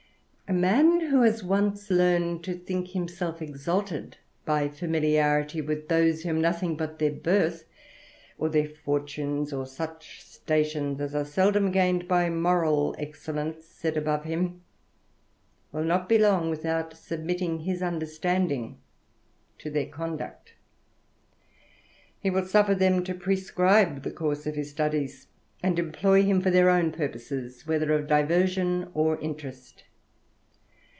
A 0.47 0.53
man 0.53 0.99
who 1.11 1.21
has 1.21 1.45
once 1.45 1.89
learned 1.89 2.43
to 2.43 2.53
think 2.55 2.89
himself 2.89 3.41
exalted 3.41 4.17
by 4.43 4.67
familiarity 4.67 5.61
with 5.61 5.87
those 5.87 6.23
whom 6.23 6.41
nothing 6.41 6.75
but 6.75 6.99
their 6.99 7.13
birth, 7.13 7.63
or 8.37 8.49
their 8.49 8.67
fortunes, 8.67 9.53
or 9.53 9.65
such 9.65 10.21
stations 10.21 10.99
as 10.99 11.15
are 11.15 11.23
seldom 11.23 11.71
gained 11.71 12.05
by 12.05 12.29
moral 12.29 12.93
excellence, 12.99 13.63
set 13.65 13.95
above 13.95 14.25
him, 14.25 14.61
will 15.71 15.85
not 15.85 16.09
be 16.09 16.17
long 16.17 16.49
without 16.49 16.97
submitting 16.97 17.59
his 17.61 17.81
understanding 17.81 18.77
to 19.57 19.69
their 19.69 19.87
conduct; 19.87 20.55
he 22.19 22.29
will 22.29 22.45
suffer 22.45 22.75
them 22.75 23.05
to 23.05 23.13
prescribe 23.15 24.03
the 24.03 24.11
course 24.11 24.45
of 24.45 24.55
his 24.55 24.69
studies, 24.69 25.27
and 25.63 25.79
employ 25.79 26.23
him 26.23 26.41
for 26.41 26.49
their 26.49 26.69
own 26.69 26.91
purposes 26.91 27.63
either 27.69 27.93
of 27.93 28.05
diversion 28.07 28.89
or 28.93 29.17
interest. 29.21 29.85